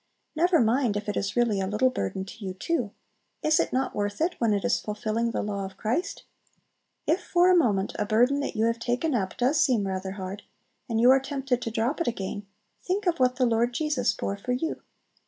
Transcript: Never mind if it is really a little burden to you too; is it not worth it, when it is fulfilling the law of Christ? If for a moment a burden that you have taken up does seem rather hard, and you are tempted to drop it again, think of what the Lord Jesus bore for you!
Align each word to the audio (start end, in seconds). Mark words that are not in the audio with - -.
Never 0.35 0.59
mind 0.59 0.97
if 0.97 1.07
it 1.07 1.15
is 1.15 1.35
really 1.35 1.61
a 1.61 1.67
little 1.67 1.91
burden 1.91 2.25
to 2.25 2.43
you 2.43 2.55
too; 2.55 2.89
is 3.43 3.59
it 3.59 3.71
not 3.71 3.93
worth 3.95 4.19
it, 4.19 4.33
when 4.39 4.51
it 4.51 4.65
is 4.65 4.79
fulfilling 4.79 5.29
the 5.29 5.43
law 5.43 5.63
of 5.63 5.77
Christ? 5.77 6.23
If 7.05 7.21
for 7.23 7.51
a 7.51 7.55
moment 7.55 7.95
a 7.99 8.05
burden 8.07 8.39
that 8.39 8.55
you 8.55 8.65
have 8.65 8.79
taken 8.79 9.13
up 9.13 9.37
does 9.37 9.63
seem 9.63 9.85
rather 9.85 10.13
hard, 10.13 10.41
and 10.89 10.99
you 10.99 11.11
are 11.11 11.19
tempted 11.19 11.61
to 11.61 11.69
drop 11.69 12.01
it 12.01 12.07
again, 12.07 12.47
think 12.81 13.05
of 13.05 13.19
what 13.19 13.35
the 13.35 13.45
Lord 13.45 13.75
Jesus 13.75 14.11
bore 14.11 14.37
for 14.37 14.53
you! 14.53 14.81